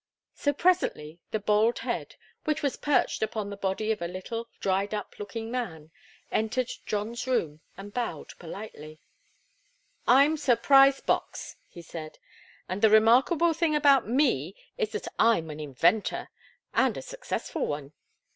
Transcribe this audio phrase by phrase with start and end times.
[0.33, 2.15] So presently the bald head,
[2.45, 5.91] which was perched upon the body of a little, dried up looking man,
[6.31, 8.99] entered John's room and bowed politely.
[10.07, 12.17] "I'm Sir Pryse Bocks," he said,
[12.67, 16.29] "and the remarkable thing about me is that I'm an inventor,
[16.73, 17.93] and a successful one.